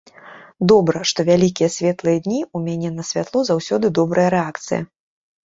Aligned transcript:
Добра, 0.69 1.01
што 1.11 1.19
вялікія 1.27 1.69
светлыя 1.75 2.21
дні, 2.29 2.39
у 2.57 2.63
мяне 2.65 2.89
на 2.97 3.07
святло 3.11 3.45
заўсёды 3.51 3.93
добрая 4.01 4.27
рэакцыя. 4.37 4.81